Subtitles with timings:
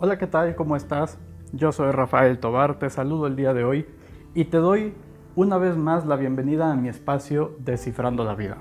[0.00, 0.54] Hola, ¿qué tal?
[0.54, 1.18] ¿Cómo estás?
[1.52, 3.84] Yo soy Rafael Tobar, te saludo el día de hoy
[4.32, 4.94] y te doy
[5.34, 8.58] una vez más la bienvenida a mi espacio Descifrando la Vida.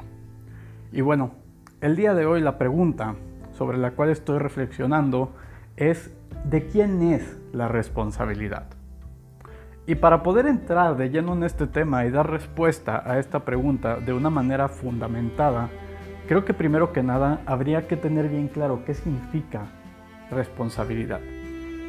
[0.92, 1.34] Y bueno,
[1.80, 3.14] el día de hoy la pregunta
[3.56, 5.36] sobre la cual estoy reflexionando
[5.76, 6.12] es
[6.44, 8.70] ¿de quién es la responsabilidad?
[9.86, 13.98] Y para poder entrar de lleno en este tema y dar respuesta a esta pregunta
[13.98, 15.70] de una manera fundamentada,
[16.28, 19.68] creo que primero que nada habría que tener bien claro qué significa
[20.32, 21.20] responsabilidad.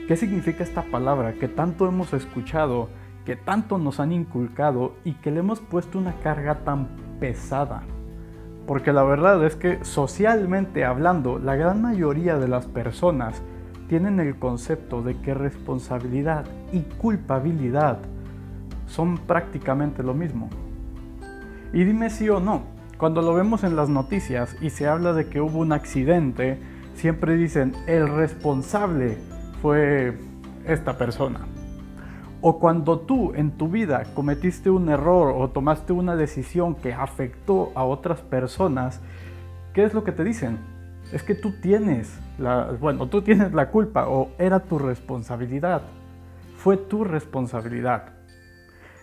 [0.07, 2.89] ¿Qué significa esta palabra que tanto hemos escuchado,
[3.27, 6.89] que tanto nos han inculcado y que le hemos puesto una carga tan
[7.21, 7.83] pesada?
[8.67, 13.43] Porque la verdad es que socialmente hablando, la gran mayoría de las personas
[13.89, 17.99] tienen el concepto de que responsabilidad y culpabilidad
[18.87, 20.49] son prácticamente lo mismo.
[21.73, 22.63] Y dime sí o no,
[22.99, 26.59] cuando lo vemos en las noticias y se habla de que hubo un accidente,
[26.99, 29.17] siempre dicen el responsable
[29.63, 30.19] fue
[30.67, 31.47] esta persona.
[32.41, 37.71] O cuando tú en tu vida cometiste un error o tomaste una decisión que afectó
[37.77, 39.01] a otras personas,
[39.75, 40.59] ¿qué es lo que te dicen?
[41.13, 45.83] Es que tú tienes la, bueno, tú tienes la culpa o era tu responsabilidad.
[46.57, 48.13] Fue tu responsabilidad.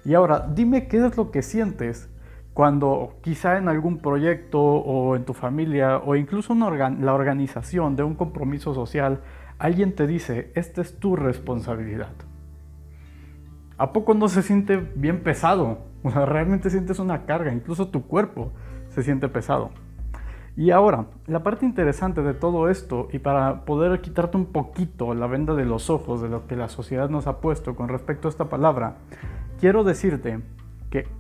[0.04, 2.10] Y ahora, dime qué es lo que sientes
[2.56, 8.04] cuando quizá en algún proyecto o en tu familia o incluso en la organización de
[8.04, 9.20] un compromiso social,
[9.60, 12.14] alguien te dice, esta es tu responsabilidad.
[13.78, 15.80] ¿A poco no se siente bien pesado?
[16.02, 18.54] O sea, realmente sientes una carga, incluso tu cuerpo
[18.88, 19.72] se siente pesado.
[20.56, 25.28] Y ahora, la parte interesante de todo esto, y para poder quitarte un poquito la
[25.28, 28.32] venda de los ojos de lo que la sociedad nos ha puesto con respecto a
[28.32, 28.96] esta palabra,
[29.60, 30.40] quiero decirte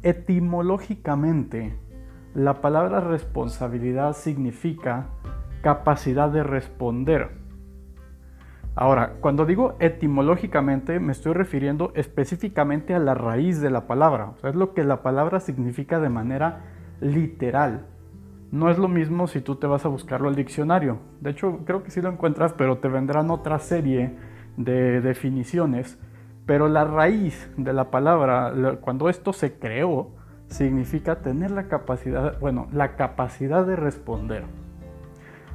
[0.03, 1.75] etimológicamente
[2.33, 5.07] la palabra responsabilidad significa
[5.61, 7.29] capacidad de responder.
[8.75, 14.53] Ahora, cuando digo etimológicamente me estoy refiriendo específicamente a la raíz de la palabra, es
[14.53, 16.63] lo que la palabra significa de manera
[16.99, 17.85] literal.
[18.51, 20.99] No es lo mismo si tú te vas a buscarlo al diccionario.
[21.21, 24.13] De hecho, creo que sí lo encuentras, pero te vendrán otra serie
[24.57, 25.97] de definiciones
[26.45, 30.11] pero la raíz de la palabra, cuando esto se creó,
[30.47, 34.43] significa tener la capacidad, bueno, la capacidad de responder.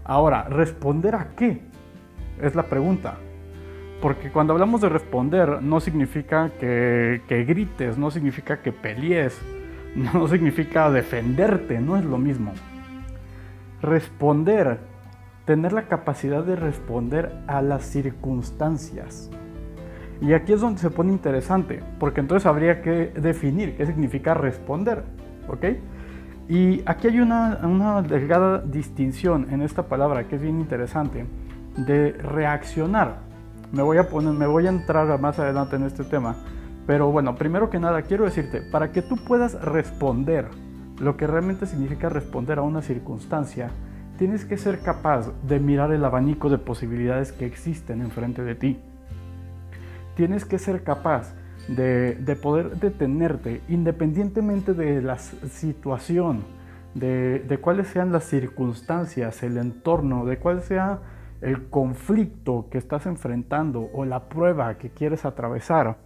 [0.05, 1.61] Ahora, ¿responder a qué?
[2.41, 3.15] Es la pregunta.
[4.03, 9.41] Porque cuando hablamos de responder, no significa que, que grites, no significa que pelees,
[9.95, 12.53] no significa defenderte, no es lo mismo.
[13.81, 14.79] Responder,
[15.45, 19.31] tener la capacidad de responder a las circunstancias.
[20.21, 25.03] Y aquí es donde se pone interesante, porque entonces habría que definir qué significa responder,
[25.49, 25.65] ¿ok?
[26.49, 31.25] Y aquí hay una, una delgada distinción en esta palabra que es bien interesante,
[31.77, 33.21] de reaccionar.
[33.73, 36.37] Me voy a poner, me voy a entrar más adelante en este tema,
[36.87, 40.49] pero bueno, primero que nada quiero decirte, para que tú puedas responder
[40.99, 43.71] lo que realmente significa responder a una circunstancia,
[44.19, 48.81] tienes que ser capaz de mirar el abanico de posibilidades que existen enfrente de ti
[50.15, 51.35] tienes que ser capaz
[51.69, 56.45] de, poder detenerte independientemente de la situación,
[56.95, 61.01] de, de, cuáles sean las circunstancias, el entorno, de cuál sea
[61.41, 65.99] el conflicto que estás enfrentando o la prueba que quieres atravesar.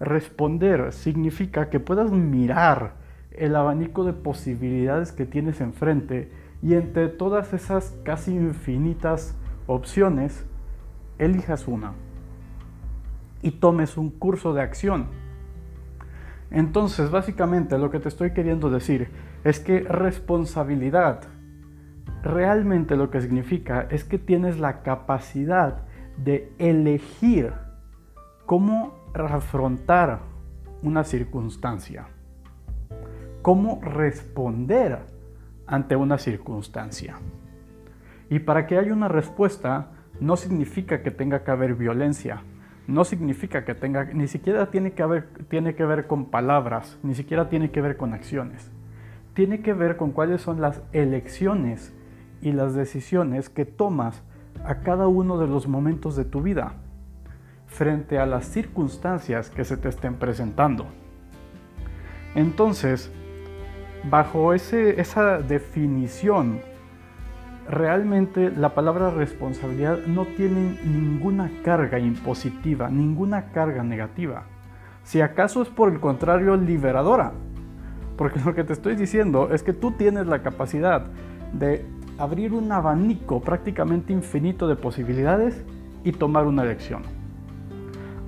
[0.00, 2.94] Responder significa que puedas mirar
[3.30, 10.44] el abanico de posibilidades que tienes enfrente y entre todas esas casi infinitas opciones,
[11.18, 11.92] elijas una
[13.42, 15.06] y tomes un curso de acción.
[16.50, 19.10] Entonces, básicamente lo que te estoy queriendo decir
[19.44, 21.22] es que responsabilidad
[22.22, 25.82] realmente lo que significa es que tienes la capacidad
[26.16, 27.52] de elegir
[28.46, 30.20] cómo afrontar
[30.82, 32.08] una circunstancia,
[33.42, 35.00] cómo responder
[35.66, 37.18] ante una circunstancia.
[38.30, 39.90] Y para que haya una respuesta
[40.20, 42.42] no significa que tenga que haber violencia,
[42.88, 47.14] no significa que tenga, ni siquiera tiene que, haber, tiene que ver con palabras, ni
[47.14, 48.70] siquiera tiene que ver con acciones.
[49.34, 51.94] Tiene que ver con cuáles son las elecciones
[52.40, 54.22] y las decisiones que tomas
[54.64, 56.72] a cada uno de los momentos de tu vida
[57.66, 60.86] frente a las circunstancias que se te estén presentando.
[62.34, 63.12] Entonces,
[64.08, 66.62] bajo ese, esa definición
[67.68, 74.44] realmente la palabra responsabilidad no tiene ninguna carga impositiva, ninguna carga negativa.
[75.02, 77.32] Si acaso es por el contrario liberadora.
[78.16, 81.06] Porque lo que te estoy diciendo es que tú tienes la capacidad
[81.52, 81.86] de
[82.18, 85.64] abrir un abanico prácticamente infinito de posibilidades
[86.02, 87.02] y tomar una elección.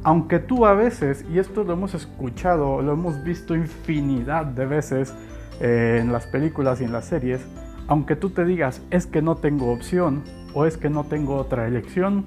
[0.02, 5.14] Aunque tú a veces, y esto lo hemos escuchado, lo hemos visto infinidad de veces
[5.60, 7.44] eh, en las películas y en las series,
[7.90, 10.22] aunque tú te digas es que no tengo opción
[10.54, 12.24] o es que no tengo otra elección,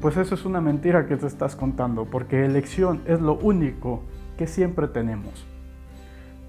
[0.00, 4.02] pues eso es una mentira que te estás contando, porque elección es lo único
[4.36, 5.46] que siempre tenemos.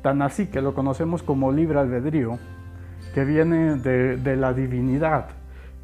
[0.02, 2.40] Tan así que lo conocemos como libre albedrío,
[3.14, 5.28] que viene de, la divinidad,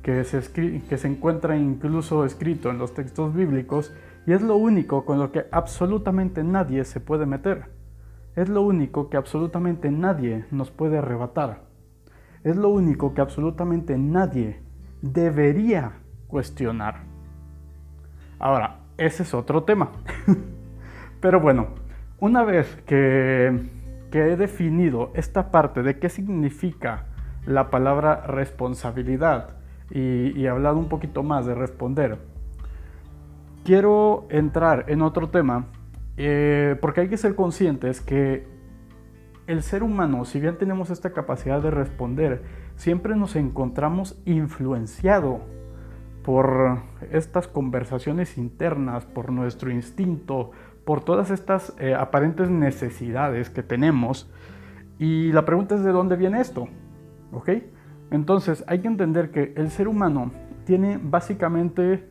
[0.01, 0.41] que se,
[1.07, 3.93] encuentra incluso escrito en los textos bíblicos,
[4.25, 7.65] y es lo único con lo que absolutamente nadie se puede meter.
[8.35, 11.66] Es lo único que absolutamente nadie nos puede arrebatar.
[12.43, 14.61] Es lo único que absolutamente nadie
[15.01, 15.93] debería
[16.27, 17.03] cuestionar.
[18.39, 19.91] Ahora, ese es otro tema.
[21.21, 21.67] Pero bueno,
[22.19, 23.77] una vez que,
[24.11, 27.05] he definido esta parte de qué significa
[27.45, 29.57] la palabra responsabilidad
[29.91, 32.17] y, y hablado un poquito más de responder,
[33.63, 35.67] quiero entrar en otro tema
[36.17, 38.47] eh, porque hay que ser conscientes que
[39.47, 42.43] el ser humano, si bien tenemos esta capacidad de responder,
[42.75, 45.39] siempre nos encontramos influenciado
[46.23, 46.79] por
[47.11, 50.51] estas conversaciones internas, por nuestro instinto,
[50.83, 54.29] por todas estas eh, aparentes necesidades que tenemos.
[54.99, 56.67] Y la pregunta es de dónde viene esto,
[57.31, 57.49] ¿ok?
[58.11, 60.31] Entonces hay que entender que el ser humano
[60.65, 62.09] tiene básicamente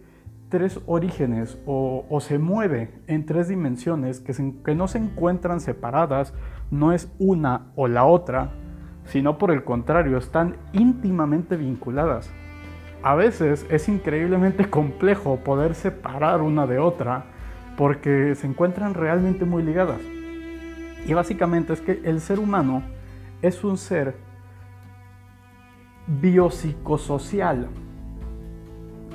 [0.57, 4.33] tres orígenes o, se mueve en tres dimensiones que,
[4.65, 6.33] que no se encuentran separadas,
[6.71, 8.53] no es una o la otra,
[9.05, 12.31] sino por el contrario, están íntimamente vinculadas
[13.07, 17.27] a veces es increíblemente complejo poder separar una de otra
[17.77, 20.01] porque se encuentran realmente muy ligadas.
[21.07, 22.83] Y básicamente es que el ser humano
[23.43, 24.17] es un ser
[26.09, 27.69] biopsicosocial.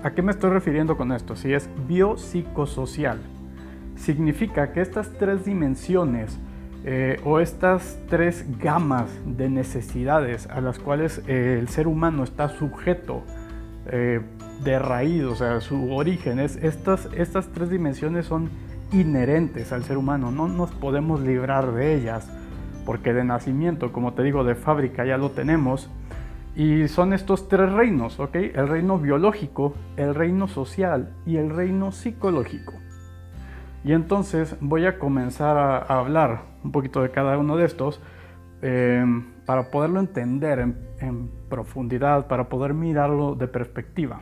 [0.03, 1.35] ¿A qué me estoy refiriendo con esto?
[1.35, 3.19] Si es biopsicosocial,
[3.95, 6.39] significa que estas tres dimensiones
[6.83, 12.49] eh, o estas tres gamas de necesidades a las cuales eh, el ser humano está
[12.49, 13.21] sujeto
[13.91, 14.21] eh,
[14.63, 16.39] de raíz, o sea, su origen.
[16.39, 18.49] Es, estas, estas tres dimensiones son
[18.91, 22.27] inherentes al ser humano, no nos podemos librar de ellas,
[22.87, 25.91] porque de nacimiento, como te digo, de fábrica ya lo tenemos.
[26.55, 28.35] Y son estos tres reinos, ¿ok?
[28.35, 32.73] El reino biológico, el reino social y el reino psicológico.
[33.83, 38.01] Y entonces voy a comenzar a, hablar un poquito de cada uno de estos
[38.61, 39.03] eh,
[39.45, 44.21] para poderlo entender en, profundidad, para poder mirarlo de perspectiva.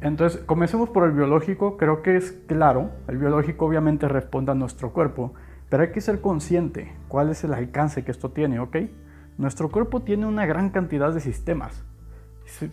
[0.00, 4.92] Entonces, comencemos por el biológico, creo que es claro, el biológico obviamente responde a nuestro
[4.92, 5.32] cuerpo,
[5.70, 8.76] pero hay que ser consciente cuál es el alcance que esto tiene, ¿ok?
[9.38, 11.84] Nuestro cuerpo tiene una gran cantidad de sistemas.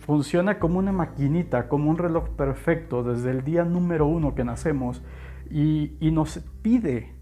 [0.00, 5.02] Funciona como una maquinita, como un reloj perfecto desde el día número uno que nacemos
[5.50, 7.14] y, nos pide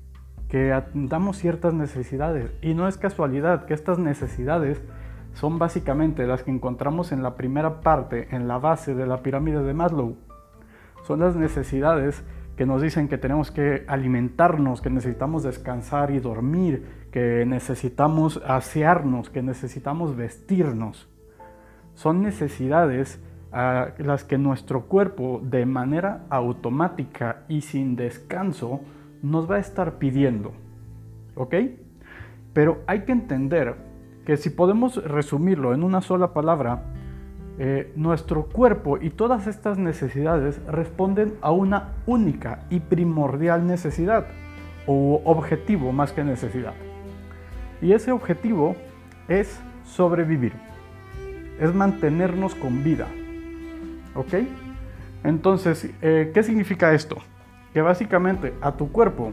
[0.49, 2.53] que atendamos ciertas necesidades.
[2.63, 4.81] Y no es casualidad que estas necesidades
[5.35, 9.63] son básicamente las que encontramos en la primera parte, en la base de la pirámide
[9.63, 10.17] de Maslow.
[11.07, 12.25] Son las necesidades
[12.59, 19.31] que nos dicen que tenemos que alimentarnos, que necesitamos descansar y dormir, que necesitamos asearnos,
[19.31, 21.09] que necesitamos vestirnos.
[21.95, 28.81] Son necesidades a las que nuestro cuerpo de manera automática y sin descanso
[29.23, 30.53] nos va a estar pidiendo.
[31.37, 31.55] ¿Ok?
[32.55, 33.77] Pero hay que entender
[34.27, 36.83] que si podemos resumirlo en una sola palabra,
[37.59, 44.27] eh, nuestro cuerpo y todas estas necesidades responden a una única y primordial necesidad
[44.87, 46.75] o objetivo más que necesidad.
[47.83, 48.77] Y ese objetivo
[49.29, 50.53] es sobrevivir,
[51.61, 53.07] es mantenernos con vida.
[54.15, 54.35] ¿Ok?
[55.25, 57.19] Entonces, eh, ¿qué significa esto?
[57.73, 59.33] que básicamente a tu cuerpo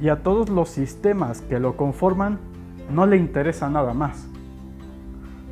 [0.00, 2.38] y a todos los sistemas que lo conforman
[2.90, 4.28] no le interesa nada más.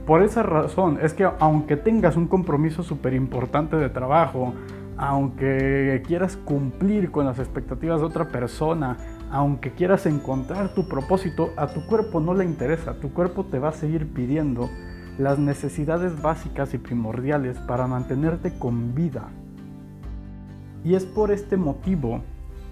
[0.06, 4.54] Por esa razón es que aunque tengas un compromiso súper importante de trabajo,
[4.96, 8.96] aunque quieras cumplir con las expectativas de otra persona,
[9.30, 12.94] aunque quieras encontrar tu propósito, a tu cuerpo no le interesa.
[12.94, 14.68] Tu cuerpo te va a seguir pidiendo
[15.16, 19.28] las necesidades básicas y primordiales para mantenerte con vida.
[20.84, 22.22] Y es por este motivo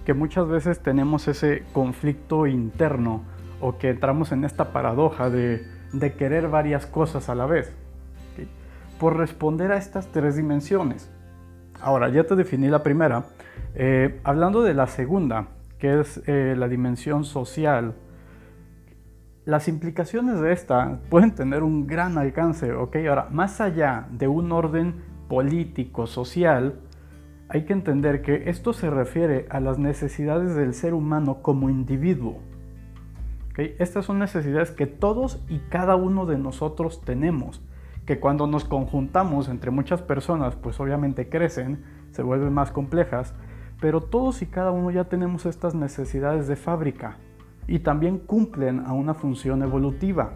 [0.05, 3.23] que muchas veces tenemos ese conflicto interno
[3.61, 5.63] o que entramos en esta paradoja de,
[6.17, 7.73] querer varias cosas a la vez.
[8.99, 11.09] Por responder a estas tres dimensiones.
[11.81, 13.23] Ahora, ya te definí la primera.
[13.75, 17.95] Eh, hablando de la segunda, que es eh, la dimensión social,
[19.45, 22.71] las implicaciones de esta pueden tener un gran alcance.
[22.71, 24.95] Ahora, más allá de un orden
[25.27, 26.81] político, social,
[27.47, 32.48] hay que entender que esto se refiere a las necesidades del ser humano como individuo.
[33.59, 37.61] Estas son necesidades que todos y cada uno de nosotros tenemos,
[38.05, 43.35] que cuando nos conjuntamos entre muchas personas, pues obviamente crecen, se vuelven más complejas,
[43.81, 47.17] pero todos y cada uno ya tenemos estas necesidades de fábrica
[47.67, 50.35] y también cumplen a una función evolutiva.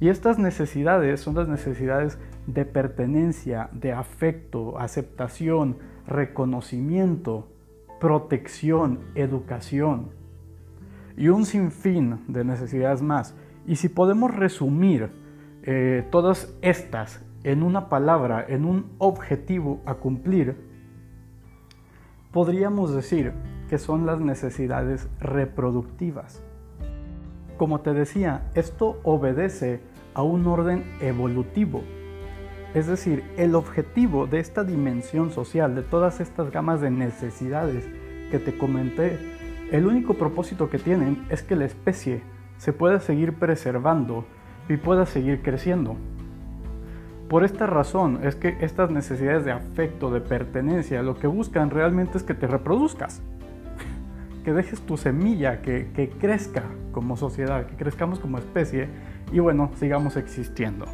[0.00, 7.48] Y estas necesidades son las necesidades de pertenencia, de afecto, aceptación, reconocimiento,
[8.00, 10.25] protección, educación
[11.16, 13.34] y un sinfín de necesidades más.
[13.66, 15.10] Y si podemos resumir
[15.62, 20.56] eh, todas estas en una palabra, en un objetivo a cumplir,
[22.32, 23.32] podríamos decir
[23.68, 26.42] que son las necesidades reproductivas.
[27.56, 29.80] Como te decía, esto obedece
[30.14, 31.82] a un orden evolutivo.
[32.74, 37.88] Es decir, el objetivo de esta dimensión social, de todas estas gamas de necesidades
[38.30, 39.35] que te comenté,
[39.72, 42.22] el único propósito que tienen es que la especie
[42.58, 44.24] se pueda seguir preservando
[44.68, 45.96] y pueda seguir creciendo.
[47.28, 52.18] Por esta razón es que estas necesidades de afecto, de pertenencia, lo que buscan realmente
[52.18, 53.20] es que te reproduzcas,
[54.44, 58.88] que dejes tu semilla, que, que crezca como sociedad, que crezcamos como especie
[59.32, 60.86] y bueno, sigamos existiendo.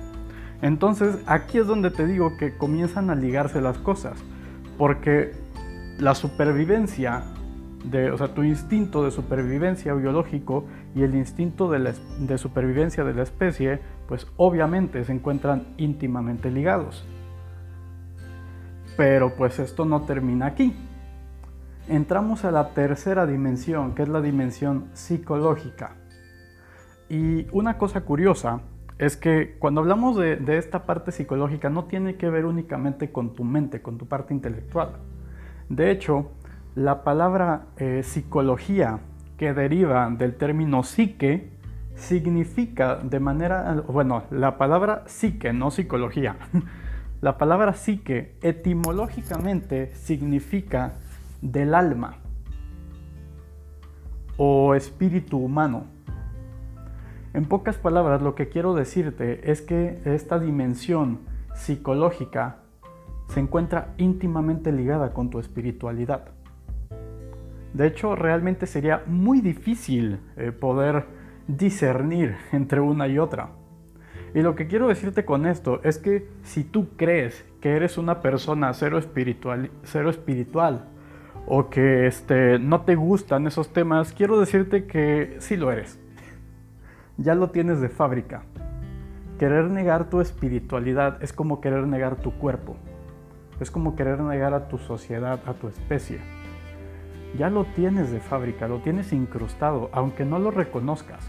[0.62, 4.16] Entonces aquí es donde te digo que comienzan a ligarse las cosas,
[4.78, 5.32] porque
[5.98, 7.24] la supervivencia
[7.84, 13.14] de, o sea, tu instinto de supervivencia biológico y el instinto de, de, supervivencia de
[13.14, 17.04] la especie, pues obviamente se encuentran íntimamente ligados.
[18.96, 20.74] Pero pues esto no termina aquí.
[21.88, 25.96] Entramos a la tercera dimensión, que es la dimensión psicológica.
[27.08, 28.60] Y una cosa curiosa
[28.98, 33.34] es que cuando hablamos de, de esta parte psicológica no tiene que ver únicamente con
[33.34, 34.98] tu mente, con tu parte intelectual.
[35.68, 36.30] De hecho,
[36.74, 39.00] la palabra eh, psicología,
[39.36, 41.50] que deriva del término psique,
[41.94, 46.36] significa de manera, bueno, la palabra psique, no psicología.
[47.20, 50.94] La palabra psique etimológicamente significa
[51.40, 52.16] del alma
[54.36, 55.84] o espíritu humano.
[57.32, 61.20] En pocas palabras, lo que quiero decirte es que esta dimensión
[61.54, 62.56] psicológica
[63.28, 66.24] se encuentra íntimamente ligada con tu espiritualidad.
[67.74, 71.06] De hecho, realmente sería muy difícil eh, poder
[71.46, 73.50] discernir entre una y otra.
[74.34, 78.20] Y lo que quiero decirte con esto es que si tú crees que eres una
[78.22, 80.88] persona cero espiritual, cero espiritual
[81.46, 85.98] o que este, no te gustan esos temas, quiero decirte que sí lo eres.
[87.18, 88.42] Ya lo tienes de fábrica.
[89.38, 92.76] Querer negar tu espiritualidad es como querer negar tu cuerpo.
[93.60, 96.20] Es como querer negar a tu sociedad, a tu especie
[97.36, 101.28] ya lo tienes de fábrica, lo tienes incrustado, aunque no lo reconozcas,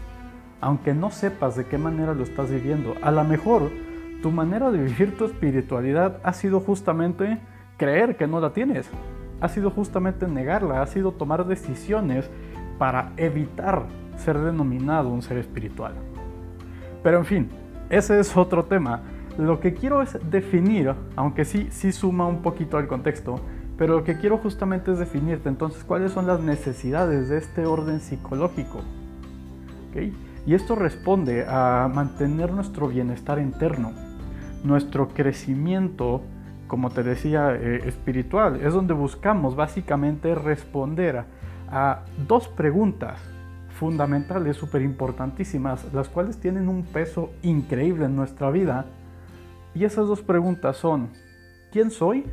[0.60, 2.94] aunque no sepas de qué manera lo estás viviendo.
[3.02, 3.70] A lo mejor
[4.22, 7.38] tu manera de vivir tu espiritualidad ha sido justamente
[7.76, 8.88] creer que no la tienes,
[9.40, 12.30] ha sido justamente negarla, ha sido tomar decisiones
[12.78, 13.84] para evitar
[14.16, 15.92] ser denominado un ser espiritual.
[17.02, 17.48] Pero en fin,
[17.90, 19.02] ese es otro tema.
[19.36, 23.40] Lo que quiero es definir, aunque sí, sí suma un poquito al contexto,
[23.76, 28.00] pero lo que quiero justamente es definirte entonces cuáles son las necesidades de este orden
[28.00, 28.80] psicológico.
[30.46, 33.92] Y esto responde a mantener nuestro bienestar interno,
[34.62, 36.22] nuestro crecimiento,
[36.66, 38.60] como te decía, eh, espiritual.
[38.60, 41.24] Es donde buscamos básicamente responder
[41.70, 43.20] a dos preguntas
[43.70, 48.86] fundamentales, súper importantísimas, las cuales tienen un peso increíble en nuestra vida.
[49.74, 51.08] Y esas dos preguntas son,
[51.72, 52.24] ¿quién soy?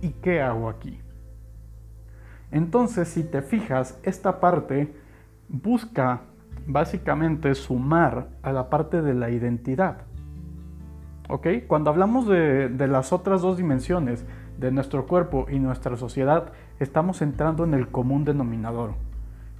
[0.00, 1.00] ¿Y qué hago aquí?
[2.50, 4.94] Entonces, si te fijas, esta parte
[5.48, 6.22] busca
[6.66, 10.02] básicamente sumar a la parte de la identidad.
[11.28, 11.46] ¿Ok?
[11.66, 14.24] Cuando hablamos de, las otras dos dimensiones,
[14.58, 18.94] de nuestro cuerpo y nuestra sociedad, estamos entrando en el común denominador.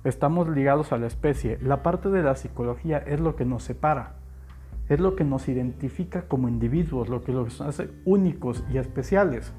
[0.03, 1.59] Estamos ligados a la especie.
[1.63, 4.15] La parte de la psicología es lo que nos separa.
[4.89, 9.53] Es lo que nos identifica como individuos, lo que nos hace únicos y especiales.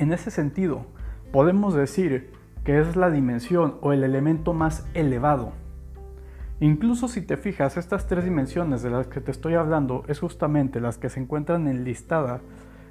[0.00, 0.86] En ese sentido,
[1.30, 2.32] podemos decir
[2.64, 5.52] que es la dimensión o el elemento más elevado.
[6.58, 10.80] Incluso si te fijas, estas tres dimensiones de las que te estoy hablando es justamente
[10.80, 12.40] las que se encuentran enlistadas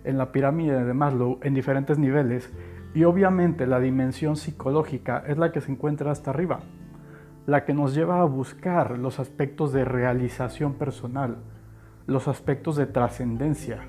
[0.04, 2.48] en la pirámide de Maslow en diferentes niveles
[2.94, 6.60] y obviamente la dimensión psicológica es la que se encuentra hasta arriba,
[7.48, 11.38] la que nos lleva a buscar los aspectos de realización personal,
[12.06, 13.80] los aspectos de trascendencia,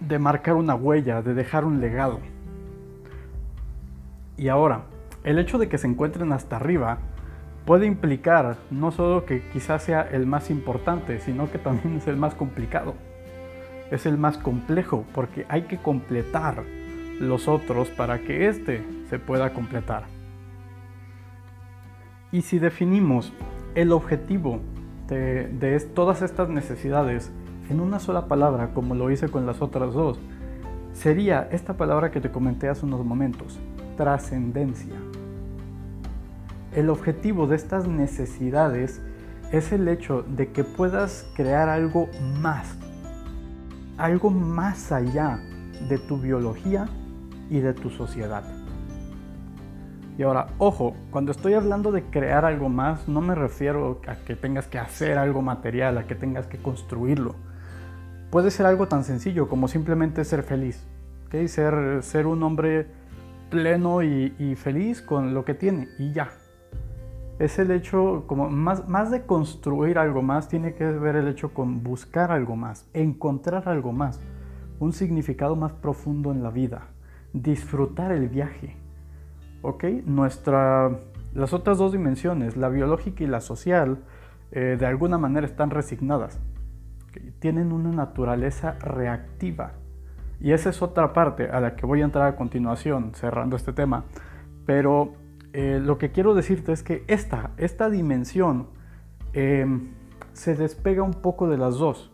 [0.00, 2.20] de marcar una huella, de dejar un legado.
[4.36, 4.82] Y ahora,
[5.24, 6.98] el hecho de que se encuentren hasta arriba
[7.66, 12.16] puede implicar no solo que quizás sea el más importante, sino que también es el
[12.16, 12.94] más complicado.
[13.90, 16.64] Es el más complejo porque hay que completar
[17.20, 20.04] los otros para que éste se pueda completar.
[22.32, 23.32] Y si definimos
[23.74, 24.60] el objetivo
[25.08, 27.32] de, todas estas necesidades
[27.70, 30.18] en una sola palabra, como lo hice con las otras dos,
[30.92, 33.60] sería esta palabra que te comenté hace unos momentos,
[33.96, 34.96] trascendencia.
[36.74, 39.00] El objetivo de estas necesidades
[39.52, 42.08] es el hecho de que puedas crear algo
[42.40, 42.76] más,
[43.98, 45.38] algo más allá
[45.88, 46.86] de tu biología
[47.50, 48.42] y de tu sociedad.
[50.18, 54.34] Y ahora, ojo, cuando estoy hablando de crear algo más, no me refiero a que
[54.34, 57.36] tengas que hacer algo material, a que tengas que construirlo.
[58.30, 60.86] Puede ser algo tan sencillo como simplemente ser feliz,
[61.26, 61.48] ¿okay?
[61.48, 62.86] ser, ser un hombre
[63.50, 66.30] pleno y, feliz con lo que tiene y ya.
[67.38, 71.52] Es el hecho, como más, más de construir algo más, tiene que ver el hecho
[71.54, 74.20] con buscar algo más, encontrar algo más,
[74.78, 76.88] un significado más profundo en la vida,
[77.32, 78.76] disfrutar el viaje
[79.62, 79.84] ¿ok?
[80.06, 80.90] Nuestra,
[81.34, 83.98] las otras dos dimensiones, la biológica y la social,
[84.52, 86.38] eh, de alguna manera están resignadas.
[87.38, 89.72] Tienen una naturaleza reactiva.
[90.40, 93.72] Y esa es otra parte a la que voy a entrar a continuación, cerrando este
[93.72, 94.04] tema.
[94.66, 95.12] Pero
[95.52, 98.68] eh, lo que quiero decirte es que esta, esta dimensión
[99.32, 99.92] em,
[100.32, 102.12] se despega un poco de las dos.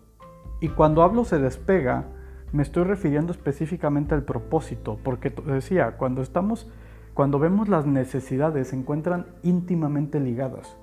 [0.61, 2.07] Y cuando hablo se despega,
[2.53, 6.71] me estoy refiriendo específicamente al propósito, porque decía, cuando estamos
[7.17, 10.77] cuando vemos las necesidades se encuentran íntimamente ligadas.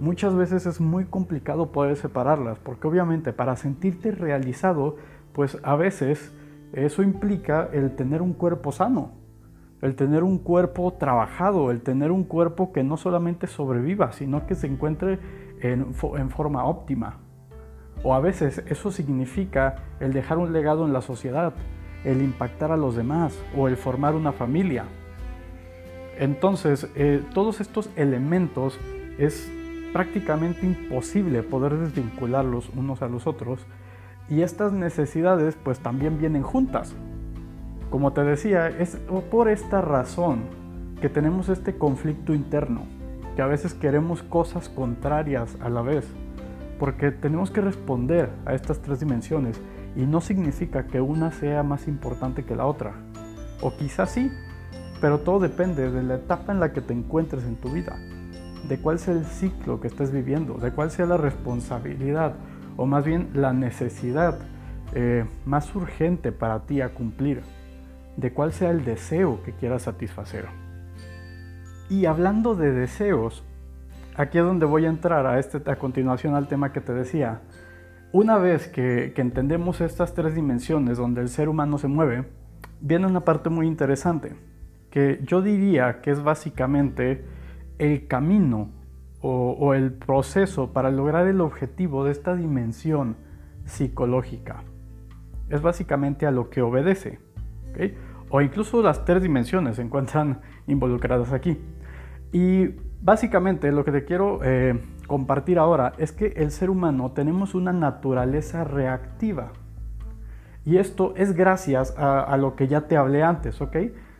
[0.00, 4.96] Muchas veces es muy complicado poder separarlas, porque obviamente para sentirte realizado,
[5.32, 6.32] pues a veces
[6.72, 9.12] eso implica el tener un cuerpo sano,
[9.82, 14.54] el tener un cuerpo trabajado, el tener un cuerpo que no solamente sobreviva, sino que
[14.54, 15.18] se encuentre
[15.60, 17.18] en, forma óptima.
[18.04, 21.54] O a veces eso significa el dejar un legado en la sociedad,
[22.04, 24.84] el impactar a los demás o el formar una familia.
[26.18, 28.78] Entonces, eh, todos estos elementos
[29.18, 29.52] es
[29.92, 33.66] prácticamente imposible poder desvincularlos unos a los otros
[34.28, 36.94] y estas necesidades pues también vienen juntas.
[37.90, 38.98] Como te decía, es
[39.30, 40.42] por esta razón
[41.00, 42.82] que tenemos este conflicto interno,
[43.34, 46.06] que a veces queremos cosas contrarias a la vez,
[46.78, 49.60] porque tenemos que responder a estas tres dimensiones
[49.96, 52.92] y no significa que una sea más importante que la otra,
[53.62, 54.30] o quizás sí,
[55.00, 57.96] pero todo depende de la etapa en la que te encuentres en tu vida,
[58.68, 62.34] de cuál sea el ciclo que estés viviendo, de cuál sea la responsabilidad
[62.76, 64.38] o más bien la necesidad
[64.94, 67.42] eh, más urgente para ti a cumplir,
[68.16, 70.46] de cuál sea el deseo que quieras satisfacer.
[71.88, 73.42] Y hablando de deseos,
[74.16, 77.40] aquí es donde voy a entrar a, este, a continuación al tema que te decía.
[78.12, 82.24] Una vez que, que entendemos estas tres dimensiones donde el ser humano se mueve,
[82.80, 84.34] viene una parte muy interesante
[84.90, 87.24] que yo diría que es básicamente
[87.78, 88.70] el camino
[89.20, 93.16] o, el proceso para lograr el objetivo de esta dimensión
[93.64, 94.62] psicológica.
[95.48, 97.18] Es básicamente a lo que obedece.
[98.30, 101.58] O incluso las tres dimensiones se encuentran involucradas aquí.
[102.32, 107.54] Y básicamente lo que te quiero eh, compartir ahora es que el ser humano tenemos
[107.54, 109.52] una naturaleza reactiva.
[110.64, 113.76] Y esto es gracias a, a lo que ya te hablé antes, ¿ok?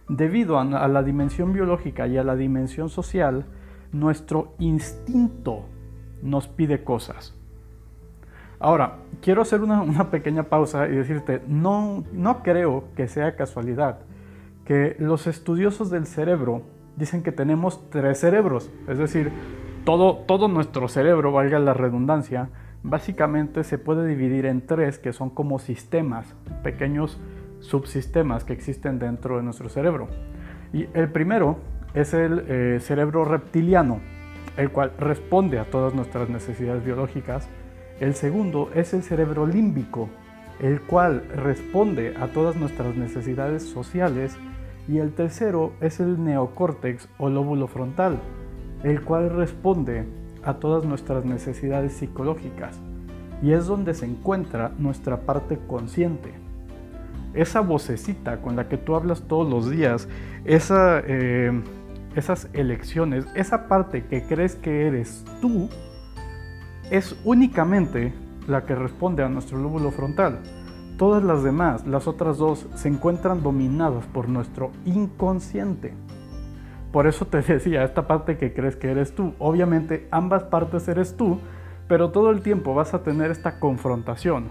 [0.08, 3.44] Debido a, la dimensión biológica y a la dimensión social,
[3.92, 5.66] nuestro instinto
[6.22, 7.34] nos pide cosas.
[8.60, 14.00] Ahora, quiero hacer una, pequeña pausa y decirte, no, no creo que sea casualidad
[14.64, 16.62] que los estudiosos del cerebro
[16.96, 19.32] dicen que tenemos tres cerebros, es decir,
[19.84, 22.50] todo, todo nuestro cerebro, valga la redundancia,
[22.82, 27.18] básicamente se puede dividir en tres que son como sistemas, pequeños
[27.60, 30.08] subsistemas que existen dentro de nuestro cerebro.
[30.72, 31.58] Y el primero
[31.94, 34.00] es el eh, cerebro reptiliano,
[34.56, 37.48] el cual responde a todas nuestras necesidades biológicas.
[38.00, 40.08] El segundo es el cerebro límbico,
[40.60, 44.36] el cual responde a todas nuestras necesidades sociales.
[44.88, 48.18] Y el tercero es el neocórtex o lóbulo frontal,
[48.82, 50.06] el cual responde
[50.44, 52.80] a todas nuestras necesidades psicológicas.
[53.42, 56.38] Y es donde se encuentra nuestra parte consciente
[57.34, 60.08] esa vocecita con la que tú hablas todos los días,
[60.44, 61.62] eh,
[62.14, 65.68] esas elecciones, esa parte que crees que eres tú,
[66.90, 68.12] es únicamente
[68.46, 70.40] la que responde a nuestro lóbulo frontal.
[70.96, 75.92] Todas las demás, las otras dos, se encuentran dominadas por nuestro inconsciente.
[76.90, 81.16] Por eso te decía, esta parte que crees que eres tú, obviamente ambas partes eres
[81.16, 81.38] tú,
[81.86, 84.50] pero todo el tiempo vas a tener esta confrontación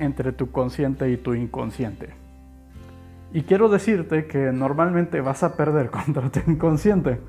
[0.00, 2.10] entre tu consciente y tu inconsciente.
[3.32, 7.20] Y quiero decirte que normalmente vas a perder contra tu inconsciente.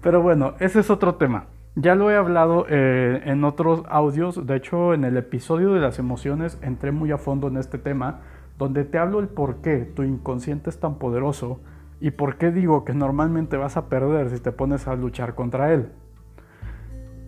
[0.00, 1.46] Pero bueno, ese es otro tema.
[1.74, 5.98] Ya lo he hablado eh, en otros audios, de hecho en el episodio de las
[5.98, 8.20] emociones entré muy a fondo en este tema,
[8.58, 11.60] donde te hablo el por qué tu inconsciente es tan poderoso
[11.98, 15.72] y por qué digo que normalmente vas a perder si te pones a luchar contra
[15.72, 15.88] él.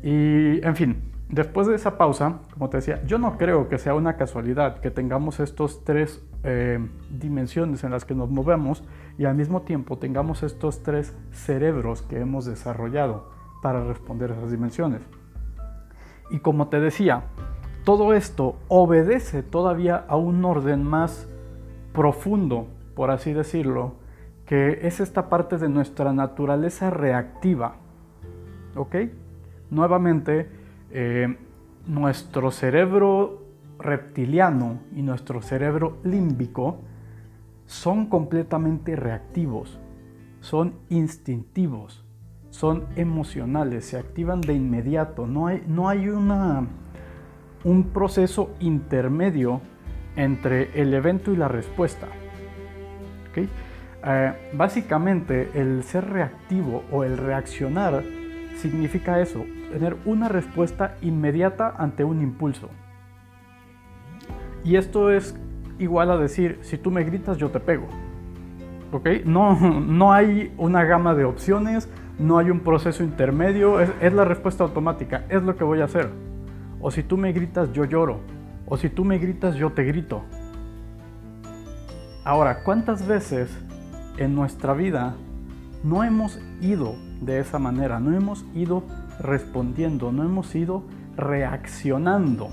[0.02, 3.94] Y en fin, Después de esa pausa, como te decía, yo no creo que sea
[3.94, 6.78] una casualidad que tengamos estos tres eh,
[7.10, 8.84] dimensiones en las que nos movemos
[9.18, 13.30] y al mismo tiempo tengamos estos tres cerebros que hemos desarrollado
[13.62, 15.00] para responder a esas dimensiones.
[16.30, 17.24] Y como te decía,
[17.84, 21.28] todo esto obedece todavía a un orden más
[21.92, 23.94] profundo, por así decirlo,
[24.46, 27.76] que es esta parte de nuestra naturaleza reactiva.
[28.76, 28.96] ¿Ok?
[29.70, 30.48] Nuevamente,
[30.94, 31.36] eh,
[31.86, 33.42] nuestro cerebro
[33.78, 36.78] reptiliano y nuestro cerebro límbico
[37.66, 39.78] son completamente reactivos,
[40.40, 42.04] son instintivos,
[42.50, 46.66] son emocionales, se activan de inmediato, no hay, no hay una,
[47.64, 49.60] un proceso intermedio
[50.14, 52.06] entre el evento y la respuesta.
[54.06, 58.04] Eh, básicamente el ser reactivo o el reaccionar
[58.56, 59.44] significa eso,
[59.74, 62.68] tener una respuesta inmediata ante un impulso.
[64.62, 65.36] Y esto es
[65.80, 67.88] igual a decir, si tú me gritas, yo te pego.
[68.92, 69.08] ¿Ok?
[69.24, 71.88] No, no hay una gama de opciones,
[72.20, 76.08] no hay un proceso intermedio, es la respuesta automática, es lo que voy a hacer.
[76.80, 78.20] O si tú me gritas, yo lloro.
[78.66, 80.22] O si tú me gritas, yo te grito.
[82.22, 83.50] Ahora, ¿cuántas veces
[84.18, 85.16] en nuestra vida
[85.82, 88.84] no hemos ido de esa manera, no hemos ido
[89.20, 90.82] respondiendo, no hemos ido
[91.16, 92.48] reaccionando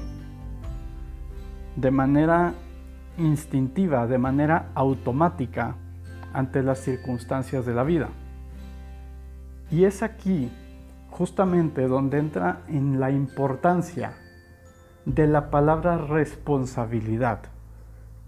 [1.75, 2.53] de manera
[3.17, 5.75] instintiva, de manera automática
[6.33, 8.09] ante las circunstancias de la vida.
[9.69, 10.51] Y es aquí
[11.09, 14.13] justamente donde entra en la importancia
[15.05, 17.41] de la palabra responsabilidad,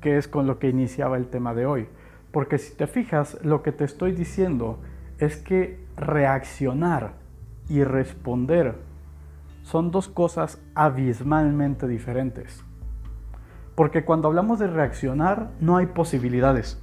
[0.01, 1.87] que es con lo que iniciaba el tema de hoy.
[2.31, 4.79] Porque si te fijas, lo que te estoy diciendo
[5.19, 7.22] es que reaccionar
[7.69, 8.75] y responder
[9.63, 12.63] son dos cosas abismalmente diferentes.
[13.75, 16.81] Porque cuando hablamos de reaccionar no hay posibilidades,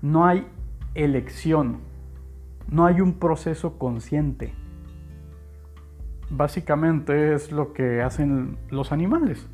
[0.00, 0.46] no hay
[0.94, 1.80] elección,
[2.70, 4.54] no hay un proceso consciente.
[6.30, 9.48] Básicamente es lo que hacen los animales,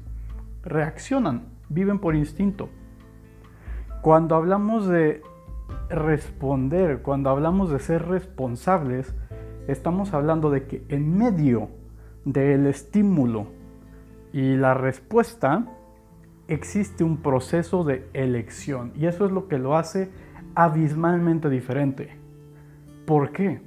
[0.63, 2.69] reaccionan, viven por instinto.
[4.03, 5.23] Cuando hablamos de
[5.89, 9.15] responder, cuando hablamos de ser responsables,
[9.69, 11.69] estamos hablando de que en medio
[12.25, 13.47] del estímulo
[14.33, 15.67] y la respuesta
[16.49, 20.11] existe un proceso de elección y eso es lo que lo hace
[20.55, 22.17] abismalmente diferente.
[23.07, 23.61] ¿Por qué?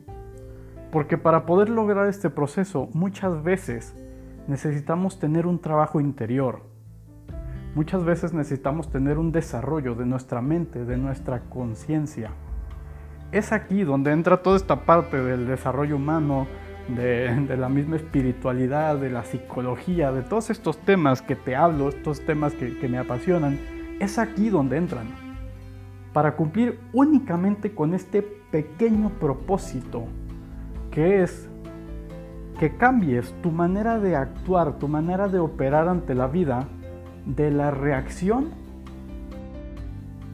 [0.91, 3.95] Porque para poder lograr este proceso muchas veces
[4.47, 6.61] necesitamos tener un trabajo interior.
[7.75, 12.31] Muchas veces necesitamos tener un desarrollo de nuestra mente, de nuestra conciencia
[13.31, 16.47] es aquí donde entra toda esta parte del desarrollo humano,
[16.87, 22.21] de, la misma espiritualidad, de la psicología, de todos estos temas que te hablo, estos
[22.21, 23.59] temas que, me apasionan,
[23.99, 25.07] es aquí donde entran.
[26.13, 30.05] Para cumplir únicamente con este pequeño propósito,
[30.91, 31.49] que es
[32.59, 36.67] que cambies tu manera de actuar, tu manera de operar ante la vida,
[37.25, 38.49] de la reacción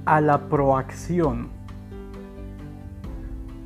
[0.06, 1.63] a la proacción.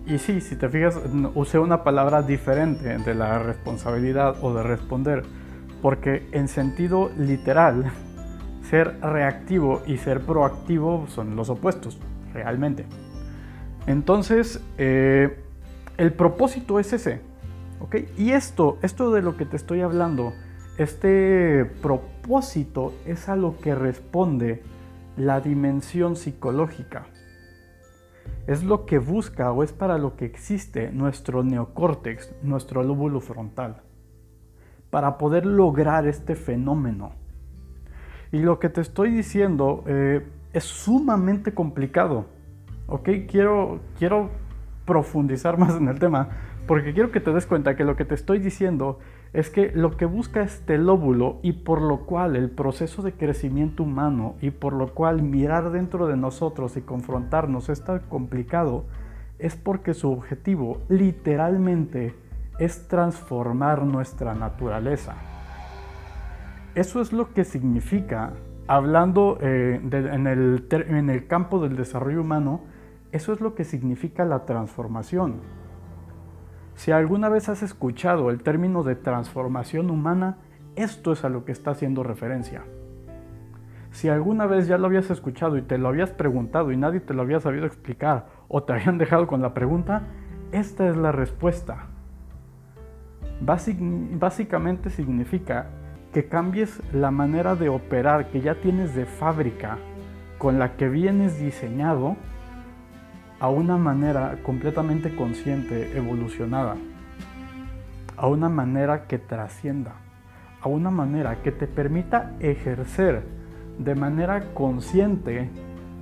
[0.07, 0.97] Y sí, si te fijas,
[1.35, 5.23] usé una palabra diferente de la responsabilidad o de responder,
[5.81, 7.91] porque en sentido literal,
[8.69, 11.99] ser reactivo y ser proactivo son los opuestos,
[12.33, 12.85] realmente.
[13.85, 15.43] Entonces, eh,
[15.97, 17.19] el propósito es ese,
[17.81, 17.97] ¿ok?
[18.17, 20.31] Y esto, esto de lo que te estoy hablando,
[20.77, 24.63] este propósito es a lo que responde
[25.17, 27.07] la dimensión psicológica
[28.47, 33.81] es lo que busca o es para lo que existe nuestro neocórtex, nuestro lóbulo frontal,
[34.89, 37.11] para poder lograr este fenómeno.
[38.31, 42.25] Y lo que te estoy diciendo eh, es sumamente complicado,
[42.87, 43.09] ¿ok?
[43.29, 44.29] Quiero, quiero
[44.85, 46.29] profundizar más en el tema,
[46.67, 48.99] porque quiero que te des cuenta que lo que te estoy diciendo
[49.37, 53.83] es que lo que busca este lóbulo y por lo cual el proceso de crecimiento
[53.83, 58.85] humano y por lo cual mirar dentro de nosotros y confrontarnos es tan complicado,
[59.37, 62.15] es porque su objetivo literalmente
[62.57, 65.13] es transformar nuestra naturaleza.
[66.73, 68.33] Eso es lo que significa,
[68.65, 72.61] hablando eh, en, el, en el campo del desarrollo humano,
[73.11, 75.41] eso es lo que significa la transformación.
[76.77, 80.37] Si alguna vez has escuchado el término de transformación humana,
[80.75, 82.65] esto es a lo que está haciendo referencia.
[83.89, 87.15] Si alguna vez ya lo habías escuchado y te lo habías preguntado y nadie te
[87.15, 90.03] lo había sabido explicar o te habían dejado con la pregunta,
[90.51, 91.87] esta es la respuesta.
[93.41, 95.69] básicamente significa
[96.13, 99.79] que cambies la manera de operar que ya tienes de fábrica
[100.37, 102.17] con la que vienes diseñado
[103.39, 106.75] a una manera completamente consciente, evolucionada,
[108.15, 109.93] a una manera que trascienda,
[110.61, 113.23] a una manera que te permita ejercer
[113.77, 115.49] de manera consciente,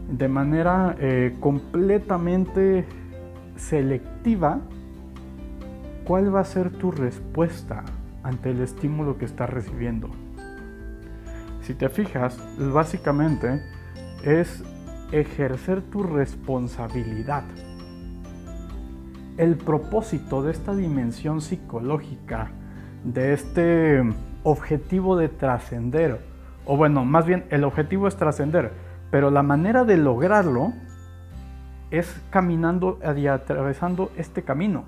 [0.10, 2.86] de manera eh, completamente
[3.58, 4.62] selectiva,
[6.06, 7.84] cuál va a ser tu respuesta
[8.24, 10.10] ante el estímulo que estás recibiendo.
[11.62, 13.62] Si te fijas, básicamente
[14.24, 14.64] es
[15.12, 17.44] ejercer tu responsabilidad.
[19.38, 22.52] El propósito de esta dimensión psicológica,
[23.04, 24.04] de este
[24.44, 26.20] objetivo de trascender,
[26.66, 28.72] o bueno, más bien el objetivo es trascender,
[29.12, 30.74] pero la manera de lograrlo
[31.92, 34.86] es caminando y atravesando este camino.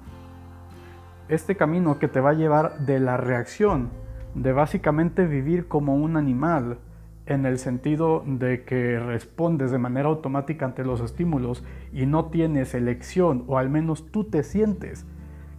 [1.29, 3.89] Este camino que te va a llevar de la reacción,
[4.33, 6.79] de básicamente vivir como un animal,
[7.27, 12.73] en el sentido de que respondes de manera automática ante los estímulos y no tienes
[12.73, 15.05] elección, o al menos tú te sientes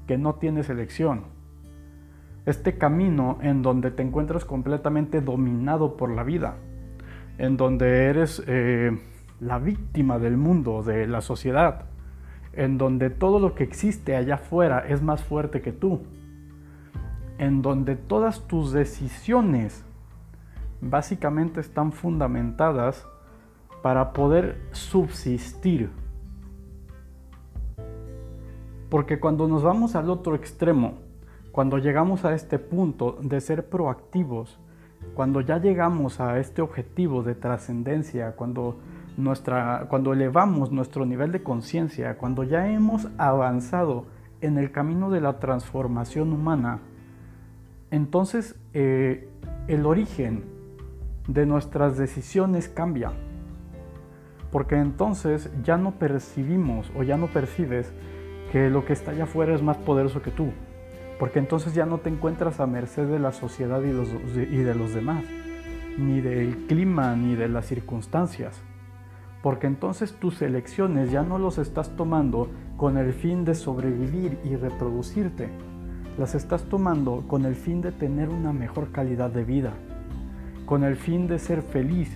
[0.06, 1.24] que no tienes elección.
[2.46, 6.56] Este camino en donde te encuentras completamente dominado por la vida,
[7.36, 8.98] en donde eres eh,
[9.40, 11.84] la víctima del mundo, de la sociedad,
[12.54, 16.00] en donde todo lo que existe allá afuera es más fuerte que tú,
[17.36, 19.84] en donde todas tus decisiones
[20.80, 23.06] básicamente están fundamentadas
[23.82, 25.90] para poder subsistir.
[28.90, 30.94] Porque cuando nos vamos al otro extremo,
[31.52, 34.58] cuando llegamos a este punto de ser proactivos,
[35.14, 38.78] cuando ya llegamos a este objetivo de trascendencia, cuando,
[39.88, 44.06] cuando elevamos nuestro nivel de conciencia, cuando ya hemos avanzado
[44.40, 46.80] en el camino de la transformación humana,
[47.90, 49.28] entonces eh,
[49.66, 50.57] el origen
[51.28, 53.12] de nuestras decisiones cambia.
[54.50, 57.92] Porque entonces ya no percibimos o ya no percibes
[58.50, 60.48] que lo que está allá afuera es más poderoso que tú.
[61.18, 64.94] Porque entonces ya no te encuentras a merced de la sociedad y, y de los
[64.94, 65.24] demás,
[65.98, 68.62] ni del clima, ni de las circunstancias.
[69.42, 74.56] Porque entonces tus elecciones ya no los estás tomando con el fin de sobrevivir y
[74.56, 75.50] reproducirte.
[76.16, 79.74] Las estás tomando con el fin de tener una mejor calidad de vida
[80.68, 82.10] con el fin de ser feliz,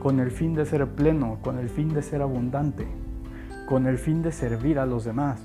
[0.00, 2.86] con el fin de ser pleno, con el fin de ser abundante,
[3.66, 5.40] con el fin de servir a los demás,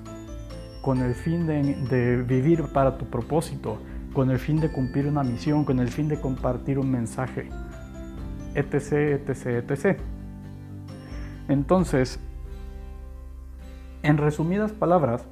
[0.81, 3.77] con el fin de, vivir para tu propósito,
[4.11, 7.47] con el fin de cumplir una misión, con el fin de compartir un mensaje,
[8.53, 9.99] etc., etc., etc.
[11.47, 12.19] Entonces,
[14.03, 15.23] en resumidas palabras,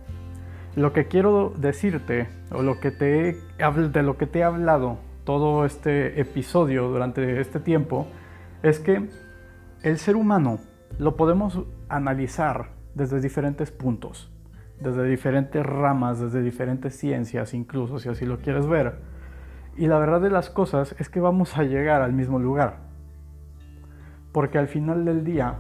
[0.78, 5.64] lo que quiero decirte o lo que te de lo que te he hablado todo
[5.64, 8.08] este episodio durante este tiempo
[8.64, 9.12] es que
[9.84, 10.58] el ser humano
[10.98, 14.32] lo podemos analizar desde diferentes puntos,
[14.80, 19.02] desde diferentes ramas, desde diferentes ciencias incluso, si así lo quieres ver.
[19.78, 22.78] Y la verdad de las cosas es que vamos a llegar al mismo lugar.
[24.32, 25.60] Porque al final del día,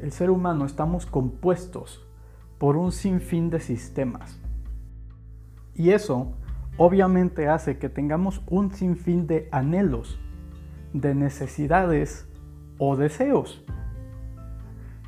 [0.00, 2.08] el ser humano estamos compuestos
[2.56, 4.40] por un sinfín de sistemas.
[5.74, 6.32] Y eso
[6.82, 10.18] obviamente hace que tengamos un sinfín de anhelos,
[10.94, 12.26] de necesidades
[12.78, 13.62] o deseos.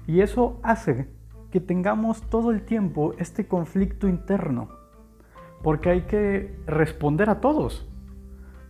[0.07, 1.09] Y eso hace
[1.51, 4.69] que tengamos todo el tiempo este conflicto interno,
[5.63, 7.89] porque hay que responder a todos.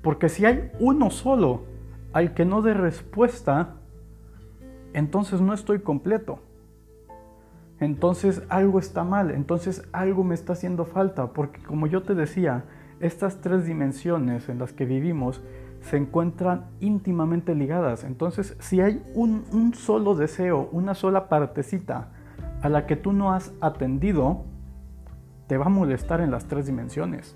[0.01, 1.65] Porque si hay uno solo
[2.13, 3.79] al que no dé respuesta,
[4.93, 6.39] entonces no estoy completo.
[7.81, 12.65] Entonces algo está mal, entonces algo me está haciendo falta, porque como yo te decía,
[13.03, 15.43] estas tres dimensiones en las que vivimos
[15.83, 18.05] se encuentran íntimamente ligadas.
[18.05, 22.09] Entonces, si hay un, solo deseo, una sola partecita
[22.63, 24.45] a la que tú no has atendido,
[25.49, 27.35] te va a molestar en las tres dimensiones.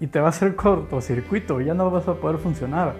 [0.00, 2.94] y te va a hacer cortocircuito, ya no vas a poder funcionar.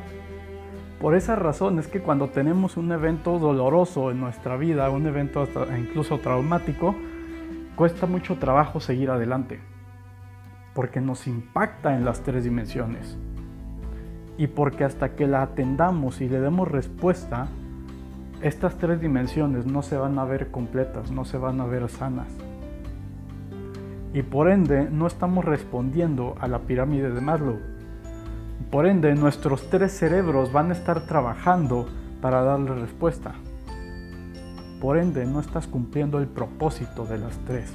[1.00, 5.48] Por esa razón es que cuando tenemos un evento doloroso en nuestra vida, un evento
[5.78, 6.94] incluso traumático,
[7.74, 9.60] cuesta mucho trabajo seguir adelante,
[10.74, 13.16] porque nos impacta en las tres dimensiones.
[14.38, 17.48] Y porque hasta que la atendamos y le demos respuesta,
[18.42, 22.28] estas tres dimensiones no se van a ver completas, no se van a ver sanas.
[24.14, 27.58] Y por ende no estamos respondiendo a la pirámide de Maslow,
[28.70, 31.88] por ende, nuestros tres cerebros van a estar trabajando
[32.20, 33.32] para darle respuesta.
[34.80, 37.72] Por ende, no estás cumpliendo el propósito de las tres.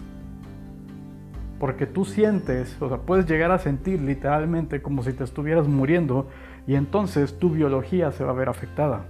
[1.59, 6.27] Porque tú sientes, o sea, puedes llegar a sentir literalmente como si te estuvieras muriendo
[6.67, 9.05] y entonces tu biología se va a ver afectada.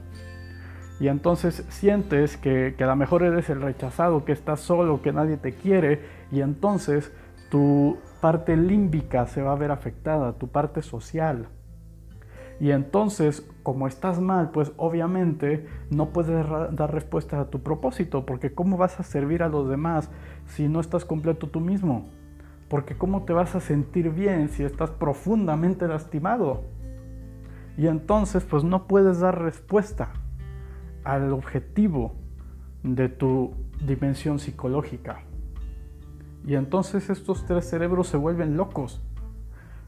[0.99, 5.11] Y entonces sientes que, que a lo mejor eres el rechazado, que estás solo, que
[5.11, 7.11] nadie te quiere y entonces
[7.49, 11.47] tu parte límbica se va a ver afectada, tu parte social.
[12.59, 18.53] Y entonces, como estás mal, pues obviamente no puedes dar respuesta a tu propósito, porque
[18.53, 20.09] ¿cómo vas a servir a los demás
[20.45, 22.09] si no estás completo tú mismo?
[22.69, 26.63] Porque ¿cómo te vas a sentir bien si estás profundamente lastimado?
[27.77, 30.13] Y entonces, pues no puedes dar respuesta
[31.03, 32.13] al objetivo
[32.83, 33.53] de tu
[33.85, 35.23] dimensión psicológica.
[36.45, 39.01] Y entonces estos tres cerebros se vuelven locos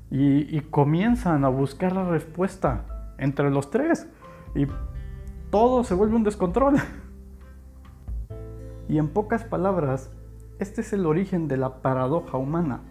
[0.10, 4.08] y, comienzan a buscar la respuesta entre los tres
[4.56, 4.66] y
[5.50, 6.76] todo se vuelve un descontrol.
[8.90, 10.10] Y en pocas palabras,
[10.60, 12.82] este es el origen de la paradoja humana.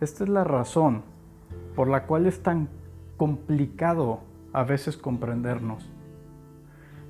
[0.00, 1.02] Esta es la razón
[1.74, 2.68] por la cual es tan
[3.16, 4.20] complicado
[4.52, 5.90] a veces comprendernos.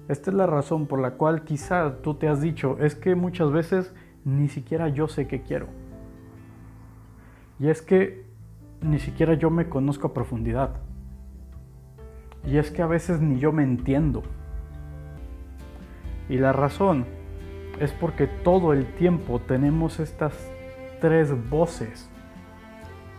[0.08, 3.50] Esta es la razón por la cual quizás tú te has dicho, es que muchas
[3.52, 5.66] veces ni siquiera yo sé qué quiero.
[7.58, 8.24] Y es que
[8.80, 10.76] ni siquiera yo me conozco a profundidad.
[12.46, 14.22] Y es que a veces ni yo me entiendo.
[16.28, 17.06] Y la razón
[17.80, 20.32] es porque todo el tiempo tenemos estas
[21.00, 22.08] tres voces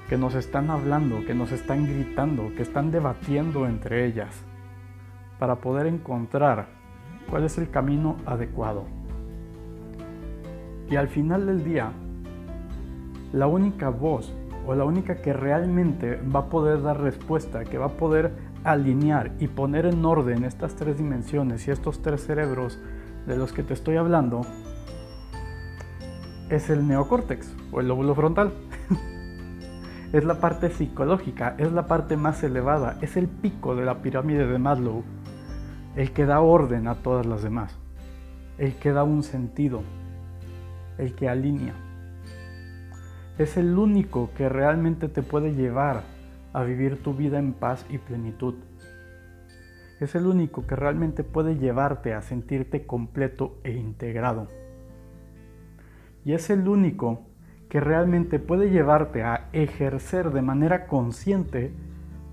[0.10, 4.44] que nos están hablando, que nos están gritando, que están debatiendo entre ellas
[5.40, 6.68] para poder encontrar
[7.30, 8.86] cuál es el camino adecuado.
[10.90, 11.92] Y al final del día,
[13.34, 14.34] la única voz
[14.68, 18.32] o la única que realmente va a poder dar respuesta, que va a poder
[18.64, 22.80] alinear y poner en orden estas tres dimensiones y estos tres cerebros
[23.26, 24.42] de los que te estoy hablando,
[26.50, 28.54] es el neocórtex o el lóbulo frontal.
[30.14, 34.46] es la parte psicológica, es la parte más elevada, es el pico de la pirámide
[34.46, 35.04] de Maslow,
[35.96, 37.76] el que da orden a todas las demás,
[38.58, 39.82] el que da un sentido,
[40.98, 41.86] el que alinea
[43.38, 46.04] es el único que realmente te puede llevar
[46.54, 48.56] a vivir tu vida en paz y plenitud.
[50.00, 54.50] Es el único que realmente puede llevarte a sentirte completo e integrado.
[56.26, 57.22] Y es el único
[57.70, 61.72] que realmente puede llevarte a ejercer de manera consciente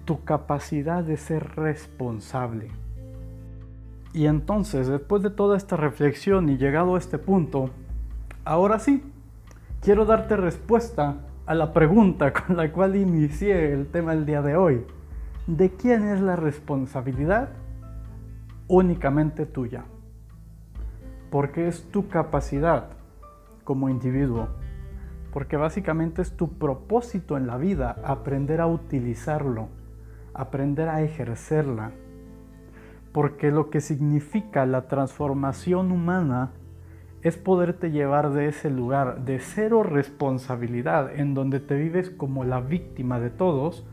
[0.05, 2.68] tu capacidad de ser responsable.
[4.12, 7.70] Y entonces, después de toda esta reflexión y llegado a este punto,
[8.44, 9.03] ahora sí,
[9.81, 14.57] quiero darte respuesta a la pregunta con la cual inicié el tema el día de
[14.57, 14.85] hoy.
[15.48, 17.48] ¿De quién es la responsabilidad?
[18.68, 19.83] Únicamente tuya.
[21.33, 22.90] Porque es tu capacidad
[23.64, 24.50] como individuo.
[25.33, 29.66] Porque básicamente es tu propósito en la vida aprender a utilizarlo,
[30.33, 31.90] aprender a ejercerla.
[33.11, 36.52] Porque lo que significa la transformación humana
[37.22, 42.61] es poderte llevar de ese lugar de cero responsabilidad, en donde te vives como la
[42.61, 43.85] víctima de todos,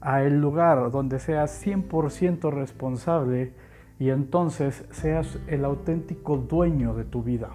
[0.00, 3.52] a el lugar donde seas 100% responsable
[3.98, 7.50] y entonces seas el auténtico dueño de tu vida,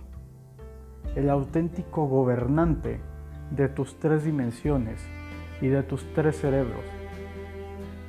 [1.15, 2.99] el auténtico gobernante
[3.51, 5.05] de tus tres dimensiones
[5.61, 6.83] y de tus tres cerebros.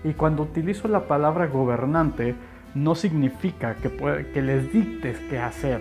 [0.02, 2.34] Y cuando utilizo la palabra gobernante,
[2.74, 3.90] no significa que,
[4.32, 5.80] que les dictes qué hacer.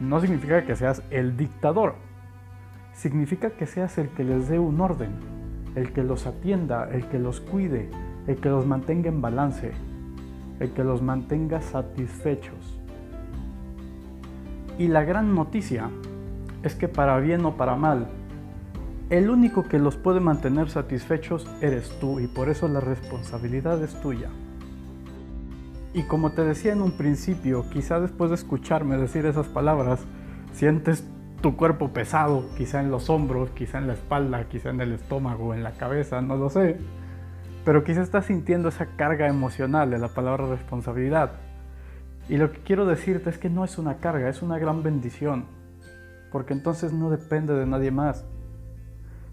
[0.00, 1.96] No significa que seas el dictador,
[2.92, 5.35] significa que seas el que les dé un orden,
[5.76, 7.88] el que los atienda, el que los cuide,
[8.26, 9.72] el que los mantenga en balance,
[10.58, 12.80] el que los mantenga satisfechos.
[14.78, 15.90] Y la gran noticia
[16.62, 18.08] es que para bien o para mal,
[19.10, 23.94] el único que los puede mantener satisfechos eres tú y por eso la responsabilidad es
[24.00, 24.30] tuya.
[25.94, 30.00] Y como te decía en un principio, quizá después de escucharme decir esas palabras,
[30.52, 31.04] sientes
[31.46, 35.54] tu cuerpo pesado, quizá en los hombros, quizá en la espalda, quizá en el estómago,
[35.54, 36.76] en la cabeza, no lo sé.
[37.64, 41.34] Pero quizá estás sintiendo esa carga emocional de la palabra responsabilidad.
[42.28, 45.44] Y lo que quiero decirte es que no es una carga, es una gran bendición.
[46.32, 48.24] Porque entonces no depende de nadie más.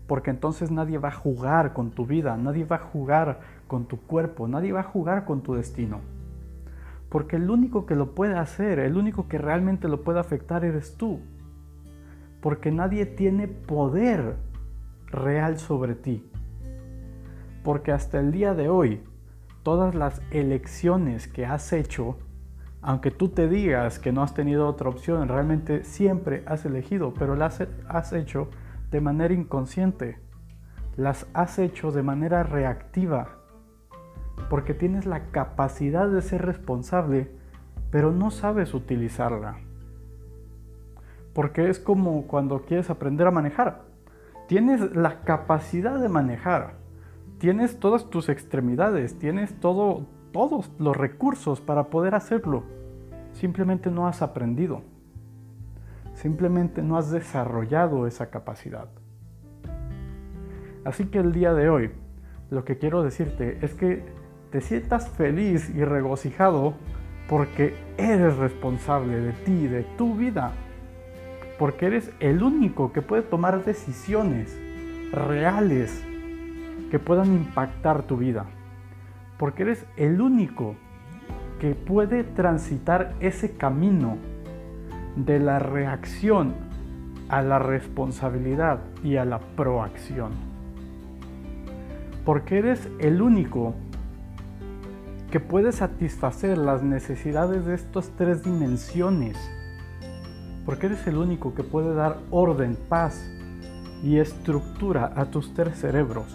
[0.06, 4.00] Porque entonces nadie va a jugar con tu vida, nadie va a jugar con tu
[4.00, 6.02] cuerpo, nadie va a jugar con tu destino.
[7.10, 10.96] Porque el único que lo puede hacer, el único que realmente lo puede afectar eres
[10.96, 11.20] tú.
[12.44, 14.36] Porque nadie tiene poder
[15.08, 16.30] real sobre ti.
[17.64, 19.02] Porque hasta el día de hoy,
[19.64, 22.18] todas las elecciones que has hecho,
[22.82, 27.38] aunque tú te digas que no has tenido otra opción, realmente siempre has elegido, pero
[27.38, 28.50] las has hecho
[28.92, 30.20] de manera inconsciente.
[30.98, 33.40] Las has hecho de manera reactiva
[34.50, 37.32] porque tienes la capacidad de ser responsable,
[37.90, 39.60] pero no sabes utilizarla.
[41.34, 43.84] Porque es como cuando quieres aprender a manejar.
[44.48, 46.76] Tienes la capacidad de manejar,
[47.40, 52.64] tienes todas tus extremidades, tienes todo, todos los recursos para poder hacerlo.
[53.32, 54.82] Simplemente no has aprendido.
[56.14, 58.90] Simplemente no has desarrollado esa capacidad.
[60.86, 61.92] Así que el día de hoy,
[62.50, 64.04] lo que quiero decirte es que
[64.52, 66.76] te sientas feliz y regocijado
[67.28, 70.52] porque eres responsable de ti, de tu vida.
[71.64, 74.54] Porque eres el único que puede tomar decisiones
[75.14, 76.04] reales
[76.92, 78.48] que puedan impactar tu vida.
[79.38, 80.76] Porque eres el único
[81.62, 84.18] que puede transitar ese camino
[85.16, 86.54] de la reacción
[87.30, 90.34] a la responsabilidad y a la proacción.
[92.26, 93.74] Porque eres el único
[95.32, 99.38] que puede satisfacer las necesidades de estas tres dimensiones.
[100.66, 103.30] Porque eres el único que puede dar orden, paz
[104.04, 106.26] y estructura a tus tres cerebros.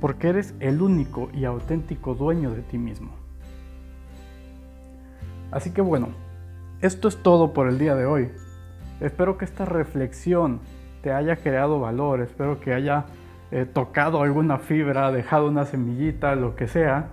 [0.00, 3.12] Porque eres el único y auténtico dueño de ti mismo.
[5.50, 6.08] Así que bueno,
[6.80, 8.30] esto es todo por el día de hoy.
[9.00, 10.60] Espero que esta reflexión
[11.02, 13.06] te haya creado valor, espero que haya
[13.72, 17.08] tocado alguna fibra, dejado una semillita, lo que sea.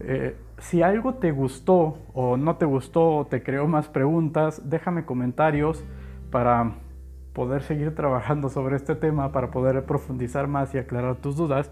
[0.00, 5.04] Eh, si algo te gustó o no te gustó o te creó más preguntas, déjame
[5.04, 5.84] comentarios
[6.30, 6.74] para
[7.32, 11.70] poder seguir trabajando sobre este tema, para poder profundizar más y aclarar tus dudas.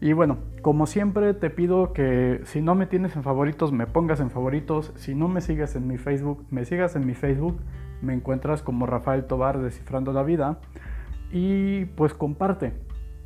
[0.00, 4.20] Y bueno, como siempre te pido que si no me tienes en favoritos, me pongas
[4.20, 4.92] en favoritos.
[4.96, 7.58] Si no me sigues en mi Facebook, me sigas en mi Facebook.
[8.02, 10.60] Me encuentras como Rafael Tobar Descifrando la Vida.
[11.32, 12.74] Y pues comparte,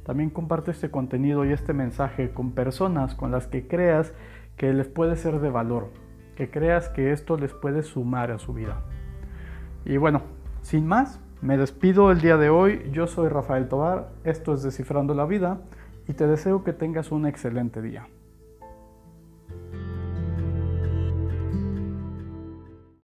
[0.05, 4.15] también comparte este contenido y este mensaje con personas con las que creas
[4.59, 5.89] que les puede ser de valor,
[6.37, 8.83] que creas que esto les puede sumar a su vida.
[9.85, 10.23] Y bueno,
[10.61, 12.91] sin más, me despido el día de hoy.
[12.93, 15.61] Yo soy Rafael Tobar, esto es Descifrando la Vida
[16.09, 18.09] y te deseo que tengas un excelente día.